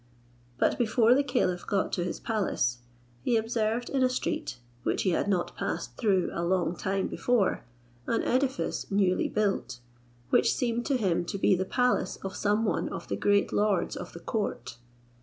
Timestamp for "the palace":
11.53-12.15